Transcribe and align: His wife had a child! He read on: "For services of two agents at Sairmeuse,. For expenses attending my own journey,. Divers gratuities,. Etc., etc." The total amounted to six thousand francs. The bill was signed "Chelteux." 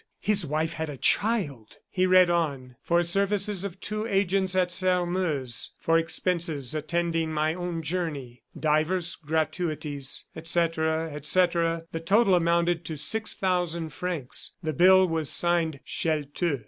His 0.19 0.43
wife 0.47 0.73
had 0.73 0.89
a 0.89 0.97
child! 0.97 1.77
He 1.91 2.07
read 2.07 2.27
on: 2.31 2.75
"For 2.81 3.03
services 3.03 3.63
of 3.63 3.79
two 3.79 4.07
agents 4.07 4.55
at 4.55 4.71
Sairmeuse,. 4.71 5.73
For 5.79 5.99
expenses 5.99 6.73
attending 6.73 7.31
my 7.31 7.53
own 7.53 7.83
journey,. 7.83 8.41
Divers 8.59 9.13
gratuities,. 9.15 10.25
Etc., 10.35 11.11
etc." 11.13 11.83
The 11.91 11.99
total 11.99 12.33
amounted 12.33 12.83
to 12.85 12.97
six 12.97 13.35
thousand 13.35 13.93
francs. 13.93 14.53
The 14.63 14.73
bill 14.73 15.07
was 15.07 15.29
signed 15.29 15.81
"Chelteux." 15.85 16.59